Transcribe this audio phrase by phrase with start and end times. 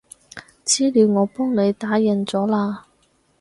[0.65, 2.85] 資料我幫你打印咗喇